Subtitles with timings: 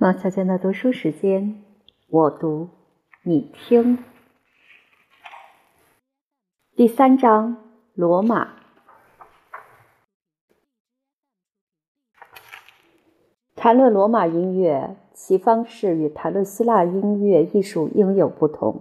[0.00, 1.60] 马小娟的读书时间，
[2.08, 2.68] 我读，
[3.24, 3.98] 你听。
[6.76, 7.56] 第三章：
[7.94, 8.50] 罗马。
[13.56, 18.80] 谈论罗马音乐，其方式与谈论希腊音乐艺术应有不同。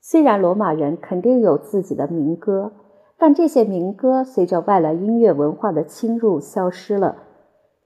[0.00, 2.72] 虽然罗马人肯定有自己的民歌，
[3.18, 7.18] 但这些民歌随着外来音乐文化的侵入消失了。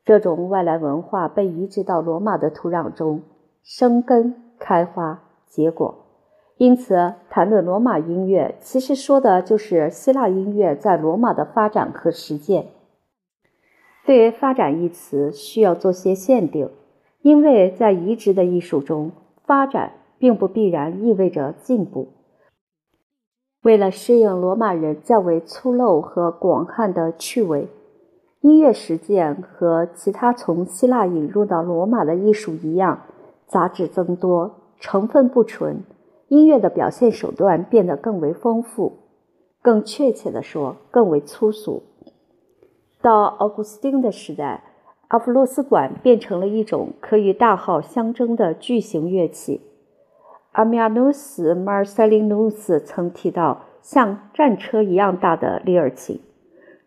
[0.07, 3.23] 这种外来文化被移植到罗马的土壤中，
[3.65, 5.97] 生根、开花、结果。
[6.59, 12.69] 因此，谈论罗马音乐，其实说的就是希腊音乐在罗马的发展和实践。
[14.07, 16.71] 对于“发展”一词，需要做些限定，
[17.23, 19.11] 因为在移植的艺术中，
[19.45, 22.13] 发展并不必然意味着进步。
[23.65, 27.67] 为了适应罗马人较为粗陋和广汉的趣味。
[28.41, 33.03] 音乐实践和其他从希腊引入到罗马的艺术一样，
[33.47, 35.83] 杂质增多，成分不纯，
[36.29, 38.99] 音乐的表现手段变得更为丰富，
[39.63, 41.83] 更确切地说，更为粗俗。
[43.01, 44.63] 到奥古斯丁的时代，
[45.09, 49.61] 阿弗洛斯管变成了一种可与大号相争的巨型乐器。
[50.53, 56.21] 阿米亚努斯·马尔塞林努斯曾提到，像战车一样大的利尔琴。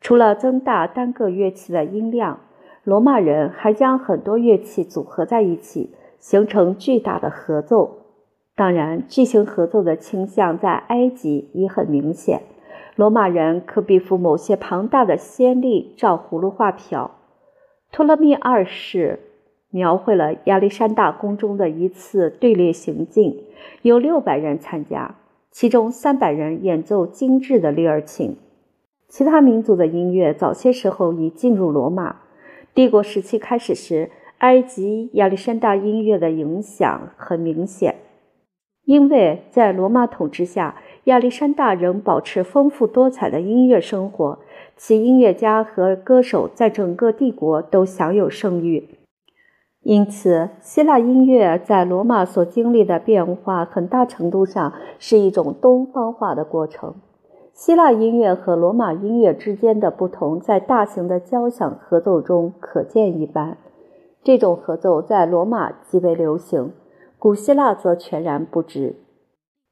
[0.01, 2.39] 除了增大单个乐器的音量，
[2.83, 7.97] 罗马人还将很多乐器组合在一起，形成巨大的合奏。
[8.55, 12.41] 当然，巨型合奏的倾向在埃及已很明显。
[12.95, 17.11] 罗马人可比附某些庞大的先例照葫芦画瓢。
[17.91, 19.19] 托勒密二世
[19.69, 23.43] 描绘了亚历山大宫中的一次队列行进，
[23.81, 25.15] 有六百人参加，
[25.51, 28.37] 其中三百人演奏精致的利尔琴。
[29.09, 32.17] 其他民族的音乐早些时候已进入罗马。
[32.75, 37.95] 帝国时期开始时，埃及亚历山大音乐的影响很明显，
[38.85, 44.39] 因为在罗马统治下，亚历山大仍保持丰富多彩的音乐生活，
[44.77, 48.89] 其音乐家和歌手在整个帝国都享有盛誉。
[49.81, 56.95] 因此，希腊音乐在罗马所经历的变化，很大程度上是一种东方化的过程。
[57.59, 63.57] 希腊音乐和罗马音乐之间的不同，在大型的交响合奏中可见一斑。
[64.23, 66.71] 这种合奏在罗马极为流行，
[67.17, 68.95] 古希腊则全然不知。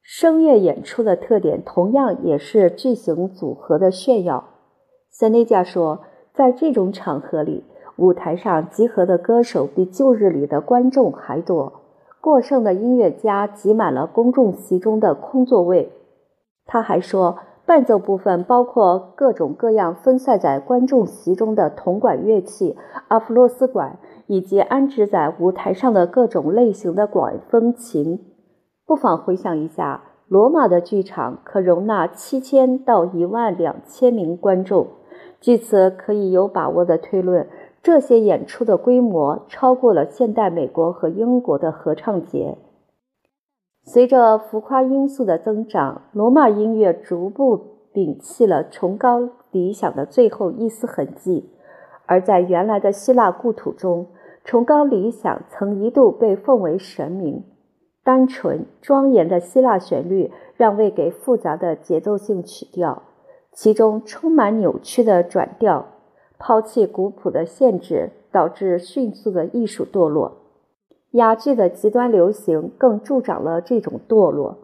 [0.02, 4.44] 声乐演出的特点同样也是巨型组合的炫耀。
[5.08, 6.00] 塞内加说，
[6.34, 7.64] 在这种场合里，
[7.96, 11.72] 舞台上集合的歌手比旧日里的观众还多，
[12.20, 15.90] 过剩的音乐家挤满了公众席中的空座位。
[16.66, 17.38] 他还说。
[17.68, 28.20] 伴奏部分包括各种各样分散在观众席中的铜管乐器、阿弗洛斯管，以及安置在舞台上的各种类型的管风琴。
[28.86, 34.86] 不妨回想一下，罗马的剧场可容纳七千到一万两千名观众。
[35.38, 37.46] 据此可以有把握地推论，
[37.82, 42.56] 这些演出的规模超过了现代美国和英国的合唱节。
[43.90, 47.58] 随着浮夸因素的增长，罗马音乐逐步
[47.94, 51.48] 摒弃了崇高理想的最后一丝痕迹。
[52.04, 54.08] 而在原来的希腊故土中，
[54.44, 57.42] 崇高理想曾一度被奉为神明。
[58.04, 63.04] 单纯庄严的希腊旋律让位给复杂的节奏性曲调，
[63.52, 65.86] 其中充满扭曲的转调，
[66.38, 70.37] 抛弃古朴的限制，导致迅速的艺术堕落。
[71.12, 74.58] 哑剧的极端流行更助长了这种堕落。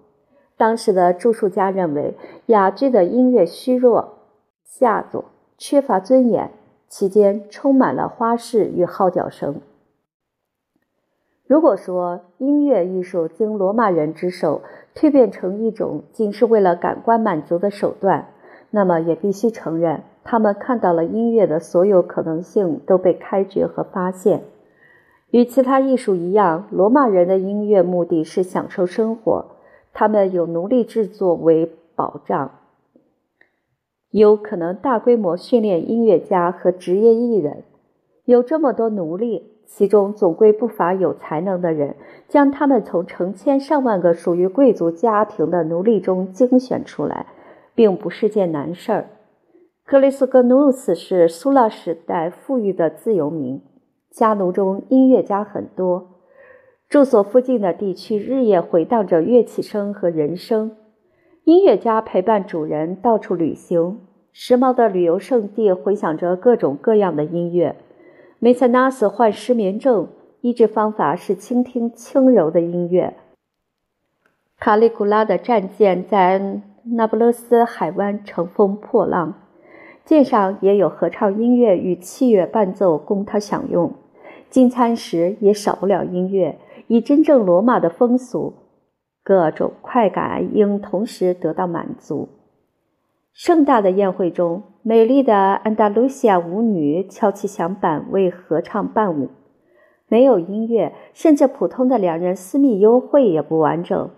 [0.56, 2.14] 当时的著述家认为，
[2.46, 4.18] 哑剧的音乐虚弱、
[4.64, 5.24] 下作、
[5.58, 6.50] 缺乏尊严，
[6.88, 9.60] 其间充满了花式与号角声。
[11.46, 14.62] 如果说音乐艺术经罗马人之手
[14.94, 18.28] 蜕变成一种仅是为了感官满足的手段，
[18.70, 24.42] 那么也必须承认，他们看到了音乐的所有可能性都被开掘和发现。
[25.34, 29.46] 与其他艺术一样，罗马人的音乐目的是享受生活。
[29.92, 32.52] 他们有奴隶制作为保障，
[34.12, 37.64] 有可能大规模训练音乐家和职业艺人。
[38.24, 41.96] 有这么多奴隶，其中总归不乏有才能的人，
[42.28, 47.26] 将他们从成千上万个属于贵族家庭的奴隶中精选出来，
[47.74, 49.06] 并不是件难事儿。
[49.84, 53.60] 克里斯格努斯是苏拉时代富裕的自由民。
[54.14, 56.20] 家奴中音乐家很多，
[56.88, 60.76] 住所附近的地区日夜回荡着乐器声和人声。
[61.42, 64.02] 音乐家陪伴主人到处旅行，
[64.32, 67.74] 时髦的旅游胜地回响着各种各样的音乐。
[68.38, 70.06] 梅塞纳斯患失眠症，
[70.42, 73.16] 医治方法是倾听轻柔的音乐。
[74.60, 79.34] 卡利古拉的战舰在那不勒斯海湾乘风破浪，
[80.04, 83.92] 舰上也有合唱音乐与器乐伴奏供他享用。
[84.54, 88.54] 进餐时也少不了音乐，以真正罗马的风俗，
[89.24, 92.28] 各种快感应同时得到满足。
[93.32, 99.30] 盛大的宴会中，美丽的安达卢西亚舞女敲起响板为合唱伴舞。
[100.06, 104.08] 没有音乐，甚至普通的两人私密幽会也不完整。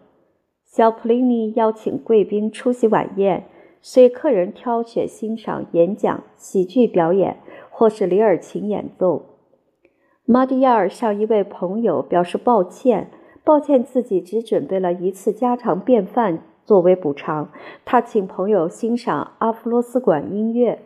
[0.66, 3.46] 小普林尼邀请贵宾出席晚宴，
[3.80, 7.38] 随客人挑选欣赏演讲、喜剧表演
[7.70, 9.22] 或是里尔琴演奏。
[10.28, 13.08] 马蒂亚尔向一位朋友表示抱歉，
[13.44, 17.48] 抱歉自己只准备了一次家常便饭作为补偿。
[17.84, 20.80] 他请朋友欣赏阿弗罗斯馆音乐。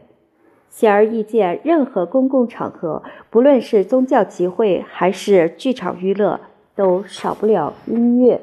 [0.68, 6.38] 显而易见，任何公共场合，不论是宗教集会还是剧场娱乐，
[6.76, 8.42] 都少不了音乐。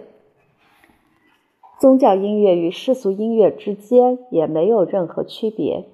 [1.79, 5.85] 宗教音乐与世俗音乐之间也没有任何区别。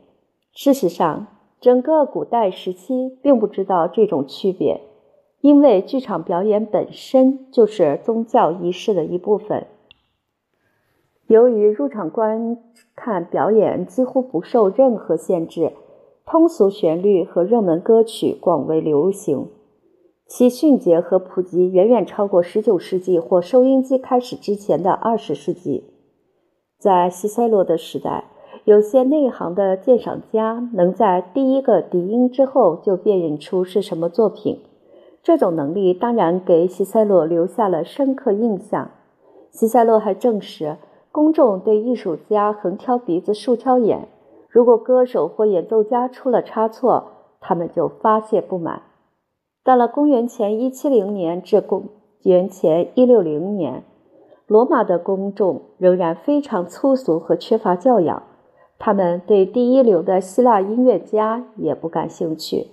[0.54, 1.28] 事实上，
[1.60, 4.80] 整个古代时期并不知道这种区别，
[5.44, 9.68] 因为剧场表演本身就是宗教仪式的一部分。
[11.28, 12.58] 由于入场观
[12.96, 15.74] 看表演几乎不受任何限制，
[16.26, 19.50] 通俗旋律和热门歌曲广为流行。
[20.26, 25.84] 其迅捷和普及远远超过19世纪或收音机开始之前的20世纪。
[26.80, 28.30] 在西塞罗的时代，
[28.64, 34.62] 有些内行的鉴赏家能在第一个笛音之后就辨认出是什么作品。
[35.24, 38.92] 这种能力当然给西塞罗留下了深刻印象。
[39.50, 40.76] 西塞罗还证实，
[41.14, 44.10] 公众对艺术家横挑鼻子竖挑眼，
[44.50, 47.06] 如果歌手或演奏家出了差错，
[47.40, 48.82] 他们就发泄不满。
[49.64, 51.86] 到了公元前一七零年至公
[52.24, 53.84] 元前一六零年，
[54.46, 58.24] 罗马的公众仍然非常粗俗和缺乏教养。
[58.78, 62.68] 他们对第一流的希腊音乐家也不感兴趣，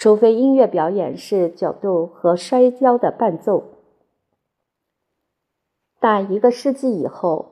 [0.00, 3.64] 除非音乐表演是角斗和摔跤的伴奏。
[6.00, 7.50] 但一个世纪以后，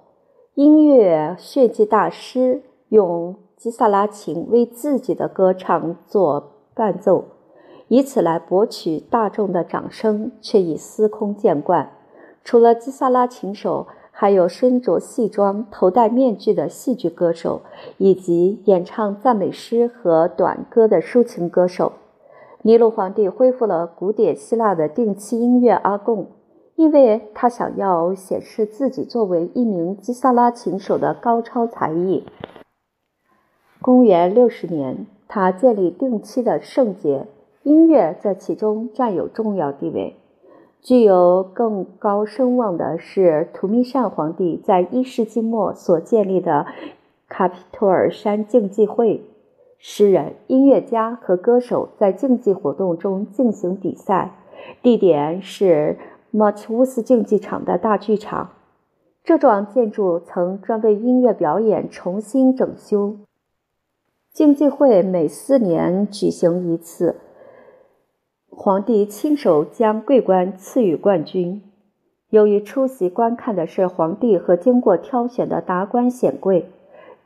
[0.54, 7.26] 音乐炫技大师用吉萨拉琴为自己的歌唱做伴奏。
[7.88, 11.92] 以此来博取大众的掌声，却已司空见惯。
[12.42, 17.60] 除了基萨拉琴手，还有身着戏装、头戴面具的戏剧歌手，
[17.98, 21.92] 以及演唱赞美诗和短歌的抒情歌手。
[22.62, 26.26] 尼禄皇帝恢复了古典希腊的定期音乐阿贡，
[26.74, 32.24] 因为他想要显示自己作为一名基萨拉琴手的高超才艺。
[33.80, 37.26] 公元六十年，他建立定期的圣节。
[37.64, 40.16] 音乐在其中占有重要地位。
[40.80, 46.66] 具有更高声望的是图密善皇帝在一世纪末所建立的
[47.28, 49.22] 卡皮托尔山竞技会。
[49.78, 54.34] 诗人、音乐家和歌手在竞技活动中进行比赛，
[54.82, 55.96] 地点是
[56.32, 58.50] 马奇乌斯竞技场的大剧场。
[59.22, 63.16] 这幢建筑曾专为音乐表演重新整修。
[64.32, 67.16] 竞技会每四年举行一次。
[68.50, 71.62] 皇帝亲手将桂冠赐予冠军。
[72.30, 76.68] 由于出席观看的是皇帝和经过挑选的达官显贵，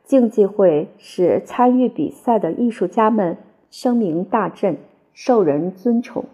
[0.03, 3.37] 竞技会使参与比赛的艺术家们
[3.71, 4.77] 声名大振，
[5.13, 6.25] 受人尊崇。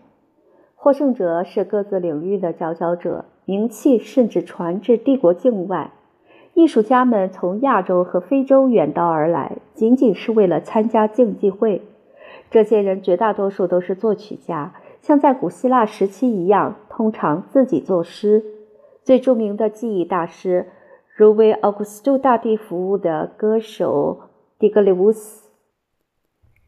[0.76, 5.92] 获胜者是各自领域的佼佼者，名气甚至传至帝国境外。
[6.54, 11.82] 艺术家们从亚洲和非洲远道而来，仅仅是为了参加竞技会。
[12.50, 14.74] 这些人绝大多数都是作曲家。
[15.02, 18.44] 像在古希腊时期一样，通常自己作诗。
[19.04, 20.68] 最著名的记忆大师，
[21.20, 24.22] 如为奥古斯都大帝服务的歌手
[24.58, 25.50] 迪格里乌斯，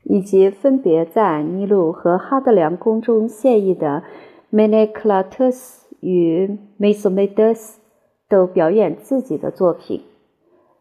[0.03, 4.03] 以及分别在尼禄和哈德良宫中献艺的
[4.50, 7.79] 梅内克拉特斯与梅索梅德斯，
[8.27, 10.01] 都表演自己的作品。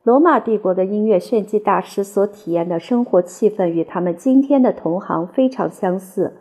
[0.03, 6.39] 罗马帝国的音乐炫技大师所体验的生活气氛，与他们今天的同行非常相似。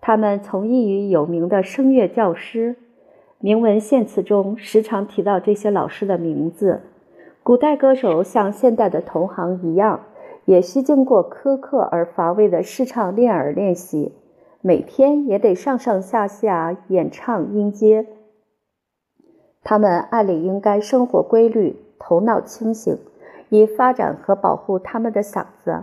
[0.00, 2.76] 他们从艺于有名的声乐教师，
[3.42, 6.80] 铭文献词中时常提到这些老师的名字。
[7.42, 9.98] 古代歌手像现代的同行一样，
[10.44, 14.12] 也需经过苛刻而乏味的试唱练耳练习，
[14.60, 18.06] 每天也得上上下下演唱音阶。
[19.64, 22.96] 他们按理应该生活规律，头脑清醒，
[23.48, 25.82] 以发展和保护他们的嗓子。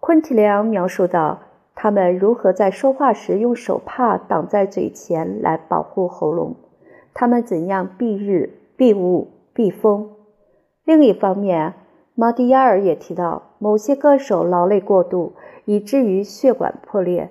[0.00, 1.38] 昆提良描述道。
[1.74, 6.54] 他们如何在说话时用手帕挡在嘴前来保护喉咙？
[7.14, 10.10] 他们怎样避日、避雾、避风？
[10.84, 11.74] 另一方面，
[12.14, 15.32] 马蒂亚尔也提到，某些歌手劳累过度，
[15.64, 17.30] 以至于血管破裂。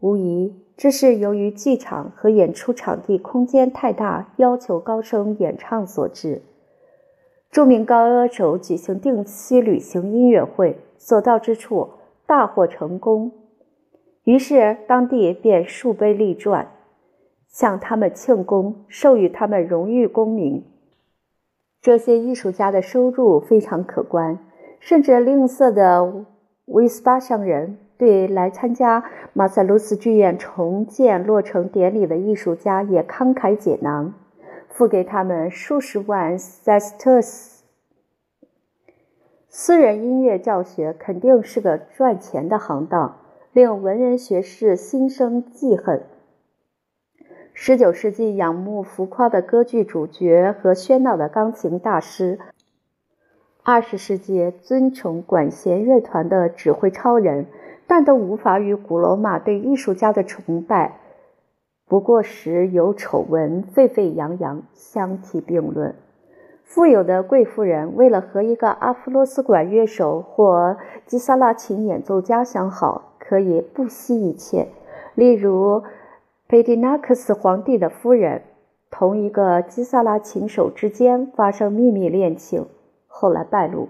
[0.00, 6.42] 无疑，这是由于剧场和演出场地空间太大，要求高声演唱所致。
[7.50, 11.88] 著名高歌手举行定期旅行音乐会，所到之处
[12.26, 13.32] 大获成功。
[14.30, 16.70] 于是，当地便树碑立传，
[17.48, 20.64] 向他们庆功，授予他们荣誉功名。
[21.82, 24.38] 这些艺术家的收入非常可观，
[24.78, 26.26] 甚至吝啬的
[26.66, 34.14] 威斯巴商人对来参加马塞卢斯剧院重建落成典礼的艺术家也慷慨解囊，
[34.68, 37.64] 付给他们数十万塞斯特斯。
[39.48, 43.16] 私人音乐教学肯定是个赚钱的行当。
[43.52, 46.04] 令文人学士心生记恨。
[47.52, 52.38] 十九世纪仰慕浮夸的歌剧主角和喧闹的钢琴大师，
[53.64, 57.46] 二十世纪尊崇管弦乐团的指挥超人，
[57.88, 61.00] 但都无法与古罗马对艺术家的崇拜
[61.88, 65.96] 不过时有丑闻沸沸扬扬相提并论。
[66.62, 73.08] 富有的贵妇人为了和一个阿弗洛斯管乐手或基萨拉琴演奏家相好。
[73.30, 74.66] 可以不惜一切，
[75.14, 75.84] 例如
[76.48, 78.42] 佩蒂纳克斯皇帝的夫人
[78.90, 82.66] 同一个基萨拉琴手之间发生秘密恋情，
[83.06, 83.86] 后来败露。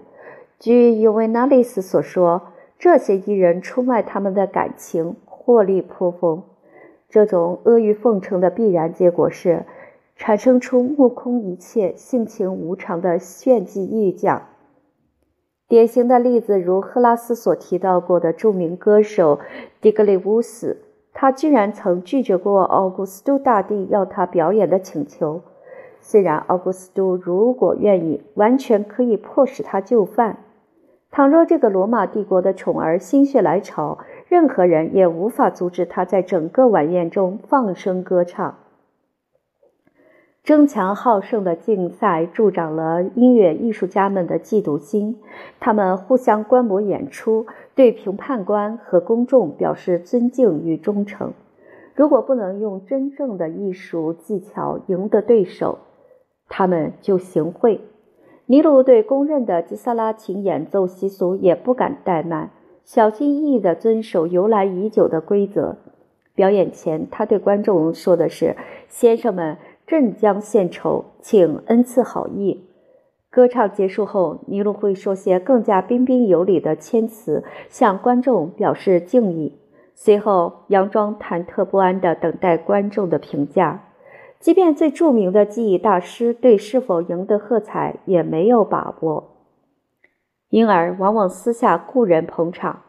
[0.59, 6.43] 据尤维纳利斯所说，这些艺人出卖他们的感情，获利颇丰。
[7.09, 9.65] 这种阿谀奉承的必然结果是，
[10.15, 14.43] 产生出目空一切、性情无常的炫技艺匠。
[15.71, 19.39] 典型的例子，如赫拉斯所提到过的著名歌手
[19.79, 20.81] 迪格里乌斯，
[21.13, 25.39] 他居然曾拒绝过奥古斯都大帝要他表演的请求。
[26.01, 30.39] 虽然奥古斯都如果愿意，完全可以迫使他就范。
[31.09, 38.57] 倘若这个罗马帝国的宠儿心血来潮，任何人也无法阻止他在整个晚宴中放声歌唱。
[40.43, 45.19] 争强好胜的竞赛助长了音乐艺术家们的嫉妒心，
[45.59, 47.45] 他们互相观摩演出，
[47.75, 51.33] 对评判官和公众表示尊敬与忠诚。
[51.93, 55.77] 如果不能用真正的艺术技巧赢得对手，
[56.49, 57.79] 他们就行贿。
[58.47, 62.49] 尼禄对公认的吉萨拉琴演奏习俗也不敢怠慢，
[62.83, 65.77] 小心翼翼地遵守由来已久的规则。
[66.33, 68.55] 表演前，他对观众说的是
[68.89, 69.57] ：“先生们。”
[69.91, 72.63] 镇江献丑，请恩赐好意。
[73.29, 79.59] 歌唱结束后，尼禄会说些更加彬彬有礼的谦辞，向观众表示敬意。
[79.93, 83.83] 随后，佯装忐忑不安地等待观众的评价。
[84.39, 89.35] 即便最著名的技艺大师对是否赢得喝彩也没有把握，
[90.47, 92.83] 因而往往私下雇人捧场。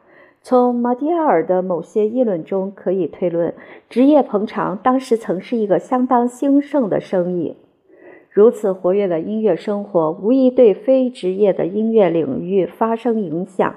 [0.44, 3.54] 从马蒂亚尔的某些议论中可以推论，
[3.88, 7.56] 职业捧场当时曾是一个相当兴盛的生意。
[8.28, 13.72] 如此活跃的音乐生活，无疑对非职业的音乐领域发生影响。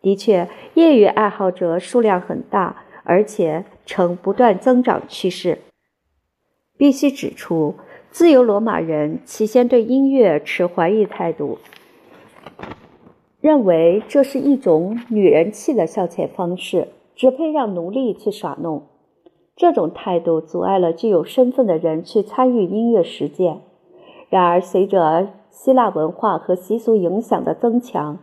[0.00, 5.58] 的确，业余爱好者数量很大，而且呈不断增长趋势。
[6.76, 7.74] 必须指出，
[8.10, 11.58] 自由罗马人起先对音乐持怀疑态度。
[13.46, 18.82] 认为这是一种女人气的消遣方式，只配让奴隶去耍弄。
[19.54, 23.60] 这种态度阻碍了具有身份的人去参与音乐实践。
[24.30, 28.18] 然而，随着希腊文化和习俗影响的增强，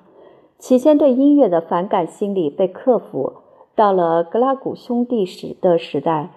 [0.58, 3.32] 起先对音乐的反感心理被克服。
[3.76, 6.32] 到了格拉古兄弟时的时代，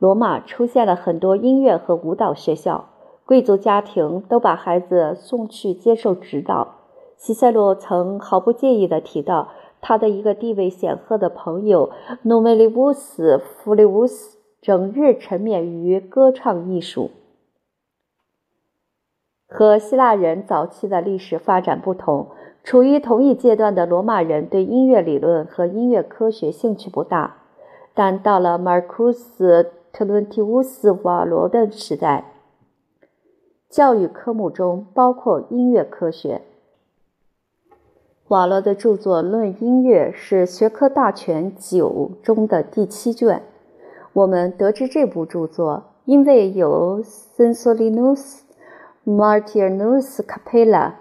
[0.00, 2.86] 罗马出现了很多音乐和舞蹈学校，
[3.24, 6.78] 贵族家庭都把孩子送去接受指导。
[7.22, 9.50] 西塞罗曾毫不介意地提到，
[9.80, 17.12] 他的一个地位显赫的朋友努梅利乌斯·弗利乌斯整日沉湎于歌唱艺术。
[19.46, 22.26] 和希腊人早期的历史发展不同，
[22.64, 27.36] 处于同一阶段的罗马人对音乐理论和音乐科学兴趣不大，
[27.94, 29.62] 但到了马尔库斯·
[29.92, 32.32] 特伦提乌斯·瓦罗的时代，
[33.70, 36.42] 教育科目中包括音乐科学。
[38.32, 43.42] 瓦罗的著作《论音乐》是学科大全九中的第七卷。
[44.14, 48.38] 我们得知这部著作，因为有 Sensolinus
[49.04, 50.92] Martianus Capella、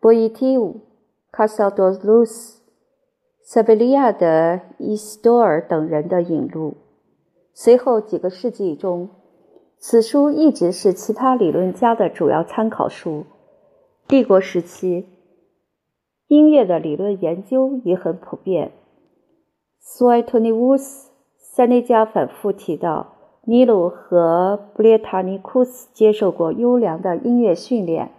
[0.00, 0.76] Boetius、
[1.30, 2.54] Cassiodorus、
[3.42, 6.78] 塞贝利亚的伊斯多尔等人的引入。
[7.52, 9.10] 随后几个世纪中，
[9.76, 13.26] 此书一直是其他理论家的主要参考书。
[14.06, 15.04] 帝国时期，
[16.28, 18.72] 音乐的理论研究也很普遍。
[19.80, 21.08] 苏埃托尼乌斯·
[21.38, 28.10] 塞内加反复提到，尼鲁和布列塔尼库斯接受过优良的音乐训练。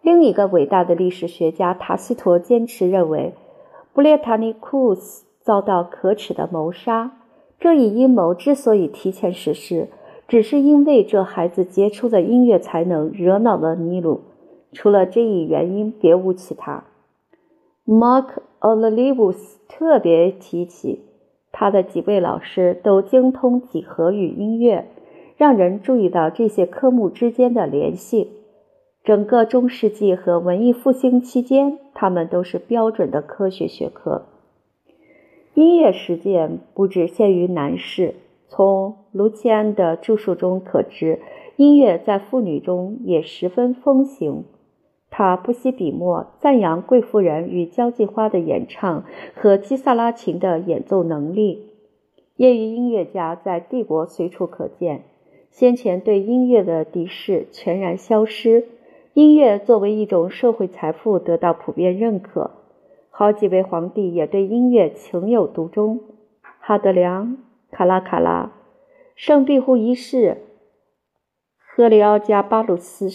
[0.00, 3.34] 另一个伟大的历史学家塔西佗坚持认为，
[3.92, 7.18] 布列塔尼库斯遭到可耻的谋杀。
[7.60, 9.88] 这一阴谋之所以提前实施，
[10.26, 14.22] 只是因为这孩子杰出的音乐才能惹恼了尼禄。
[14.72, 16.84] 除了这一原因，别无其他。
[17.86, 21.00] Mark Olivus 特别提起，
[21.52, 24.86] 他的几位老师都精通几何与音乐，
[25.36, 28.30] 让人注意到这些科目之间的联系。
[29.02, 34.24] 整个中世纪和文艺复兴期间，他们都是标准的科学学科。
[35.52, 38.14] 音乐实践不只限于男士。
[38.48, 41.20] 从卢奇安的著述中可知，
[41.56, 44.44] 音乐在妇女中也十分风行。
[45.16, 49.04] 他不惜笔墨赞扬贵妇人与交际花的演唱
[49.36, 51.70] 和基萨拉琴的演奏能力。
[52.34, 55.04] 业余音乐家在帝国随处可见。
[55.52, 58.66] 先前对音乐的敌视全然消失。
[59.12, 62.50] 音乐作为一种社会财富得到普遍认可，
[63.08, 66.00] 好几位皇帝也对音乐情有独钟。
[66.58, 67.38] 哈德良、
[67.70, 68.50] 卡拉卡拉、
[69.14, 70.38] 圣庇护一世、
[71.56, 73.08] 赫里奥加巴鲁斯、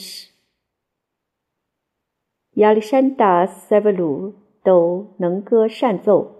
[2.55, 6.31] 亚历山大·塞维鲁都能歌善奏，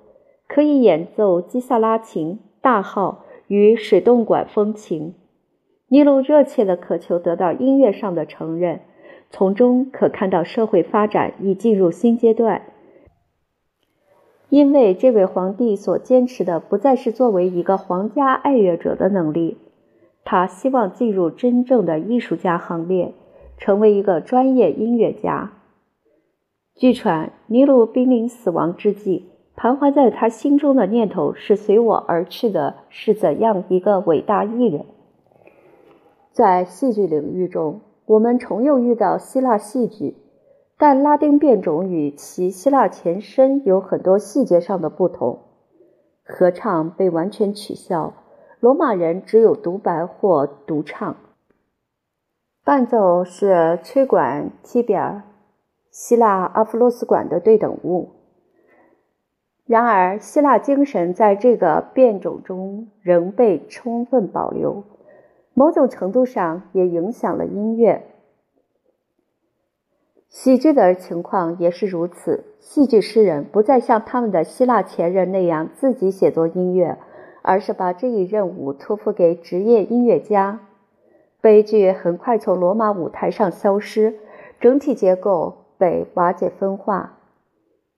[0.48, 5.13] 可以演奏基萨拉琴、大号与水动管风琴。
[5.88, 8.82] 尼禄热切地渴求得到音乐上的承认。
[9.32, 12.63] 从中可看到社会发展已进入新阶段，
[14.50, 19.60] 因为这位皇帝所坚持的不再是作为一个皇家爱乐者的能力，
[20.24, 23.13] 他希望进入真正的艺术家行列，
[23.60, 25.53] 成为一个专业音乐家。
[26.79, 34.85] 据传，尼禄濒临死亡之际，盘桓在他心中的念头是随我而去的是怎样一个伟大艺人。
[36.31, 37.81] 在戏剧领域中。
[38.05, 40.15] 我们重又遇到希腊戏剧，
[40.79, 45.42] 但拉丁变种与其希腊前身有很多细节上的不同。
[46.24, 48.13] 合唱被完全取消，
[48.59, 51.18] 罗马人只有独白或独唱。
[52.65, 55.22] 伴奏是吹管、提比尔、
[56.00, 58.12] 希腊阿弗洛斯管的对等物。
[59.66, 64.85] 然而，希腊精神在这个变种中仍被充分保留。
[65.53, 68.05] 某种程度上也影响了音乐。
[70.29, 72.46] 喜剧的情况也是如此。
[72.62, 76.98] 戏剧诗人不再像他们的希腊前人那样自己写作音乐，
[77.42, 80.62] 而是把这一任务托付给职业音乐家。
[81.42, 84.16] 悲剧很快从罗马舞台上消失，
[84.62, 87.18] 整体结构被瓦解分化，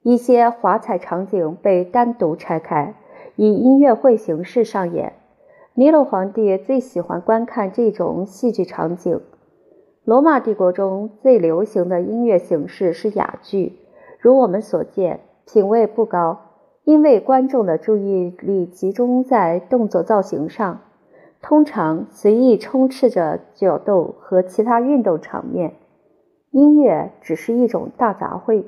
[0.04, 2.94] 一些华彩场景被单独拆开，
[3.36, 5.14] 以音乐会形式上演。
[5.74, 9.20] 尼禄皇帝最喜欢观看这种戏剧场景。
[10.04, 13.80] 罗马帝国中最流行的音乐形式是哑剧，
[14.20, 16.40] 如我们所见，品味不高，
[16.84, 20.82] 因为观众的注意力集中在动作造型上，
[21.42, 25.74] 通常随意充斥着角斗和其他运动场面。
[26.52, 28.66] 音乐只是一种大杂烩。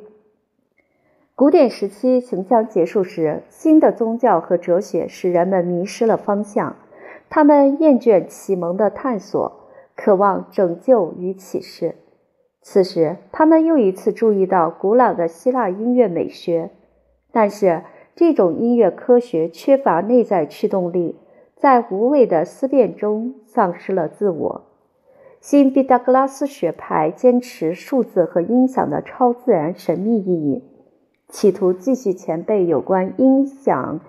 [1.36, 6.78] 古典时期行将结束时，新的宗教和哲学使人们迷失了方向。
[7.30, 9.52] 他们厌倦启蒙的探索，
[9.96, 11.96] 渴望拯救与启示。
[12.62, 16.70] 此时，他们又一次注意到古老的希腊音乐美学，
[17.32, 17.82] 但是
[18.16, 21.18] 这种音乐科学缺乏内在驱动力，
[21.58, 24.62] 在无谓的思辨中丧失了自我。
[25.44, 30.64] 新毕达哥拉斯学派坚持数字和音响的超自然神秘意义，
[31.28, 34.00] 企图继续前辈有关音响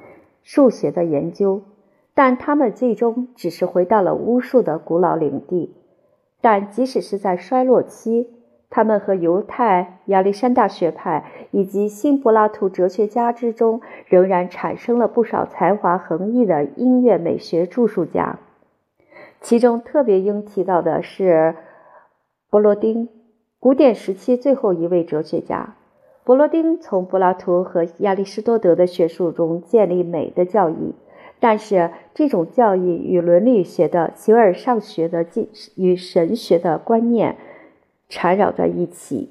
[0.44, 1.62] 数学的研究。
[2.14, 5.74] 但他们最终只是回到了巫术的古老领地。
[6.40, 8.30] 但即使是在衰落期，
[8.70, 18.38] 他们和犹太亚历山大学派以及新柏拉图哲学家之中，仍然产生了不少才华横溢的音乐美学著述家。
[19.44, 21.54] 其中特别应提到的是
[22.48, 23.10] 柏罗丁，
[23.60, 25.76] 古典时期最后一位哲学家。
[26.24, 30.94] 柏罗丁从柏拉图和亚里士多德的学术中建立美的教义。
[31.40, 37.36] 但是，这种教义与伦理学的形而上学的进与神学的观念
[38.08, 39.30] 缠绕在一起。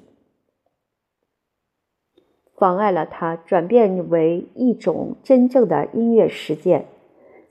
[2.56, 6.86] 妨碍了它转变为一种真正的音乐实践。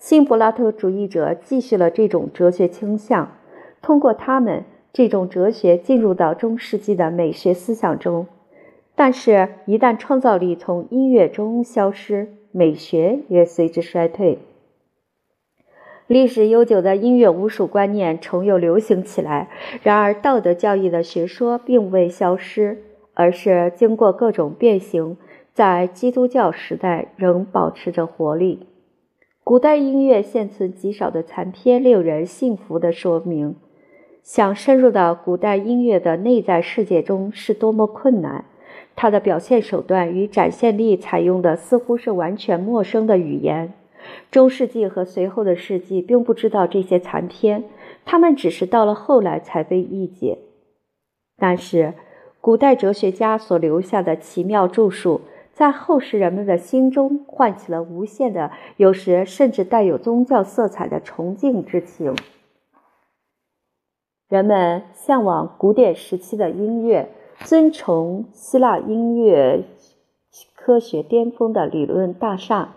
[0.03, 3.37] 新柏拉图主义者继续了这种哲学倾向，
[3.81, 8.27] 通过他们，这种哲学进入到中世纪的美学思想中。
[8.97, 14.41] 但是，一旦创造力从音乐中消失，美学也随之衰退。
[16.09, 19.51] 历史悠久的音乐巫术观念重又流行起来，
[19.85, 22.83] 然而道德教义的学说并未消失，
[23.15, 25.17] 而是经过各种变形，
[25.55, 28.67] 在基督教时代仍保持着活力。
[29.45, 33.57] 古代音乐现存极少的残篇，令人信服的说明，
[34.23, 38.45] 想深入到古代音乐的内在世界中是多么困难。
[38.95, 43.73] 它的表现手段与展现力采用的似乎是完全陌生的语言。
[44.31, 47.65] 中世纪和随后的世纪并不知道这些残篇，
[48.05, 50.39] 他们只是到了后来才被译解。
[51.37, 51.95] 但是，
[52.41, 55.23] 古代哲学家所留下的奇妙著述。
[55.53, 62.15] 在后世人们的心中唤起了无限的，有时甚至带有宗教色彩的崇敬之情。
[64.29, 67.11] 人们向往古典时期的音乐，
[67.41, 69.63] 尊崇希腊音乐
[70.55, 72.77] 科学巅峰的理论大厦，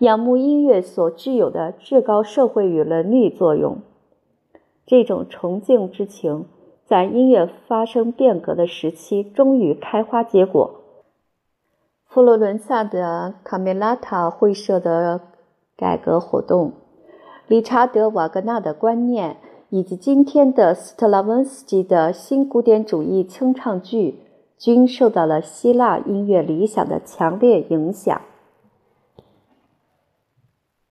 [0.00, 3.78] 仰慕音乐所具有的至高社会与伦理作用。
[4.84, 6.46] 这种崇敬之情，
[6.84, 10.80] 在音乐发生变革的时期，终于开花结果。
[12.16, 15.20] 佛罗伦萨的卡梅拉塔会社的
[15.76, 16.72] 改革活动，
[17.46, 19.36] 理查德·瓦格纳的观念，
[19.68, 24.20] 以及今天的斯特拉文斯基的新古典主义清唱剧，
[24.56, 28.18] 均受到了希腊音乐理想的强烈影响。